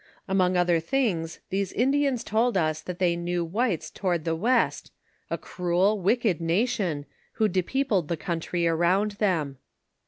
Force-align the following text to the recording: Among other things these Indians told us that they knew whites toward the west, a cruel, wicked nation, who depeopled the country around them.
Among 0.27 0.57
other 0.57 0.79
things 0.79 1.41
these 1.51 1.71
Indians 1.71 2.23
told 2.23 2.57
us 2.57 2.81
that 2.81 2.97
they 2.97 3.15
knew 3.15 3.45
whites 3.45 3.91
toward 3.91 4.25
the 4.25 4.35
west, 4.35 4.91
a 5.29 5.37
cruel, 5.37 6.01
wicked 6.01 6.41
nation, 6.41 7.05
who 7.33 7.47
depeopled 7.47 8.07
the 8.07 8.17
country 8.17 8.65
around 8.67 9.11
them. 9.21 9.59